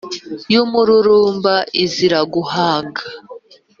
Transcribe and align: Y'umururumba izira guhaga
Y'umururumba 0.53 1.55
izira 1.83 2.19
guhaga 2.33 3.03